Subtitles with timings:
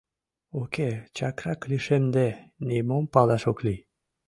[0.59, 2.27] Уке, чакрак лишемде,
[2.67, 3.79] нимом палаш ок лий».